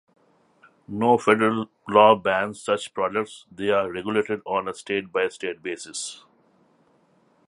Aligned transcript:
No 0.87 1.19
federal 1.19 1.69
law 1.87 2.15
bans 2.15 2.59
such 2.59 2.91
products; 2.95 3.45
they 3.51 3.69
are 3.69 3.91
regulated 3.91 4.41
on 4.47 4.67
a 4.67 4.73
state-by-state 4.73 5.61
basis. 5.61 6.23